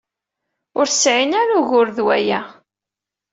[0.79, 2.41] Ur tesɛim ara ugur ed waya?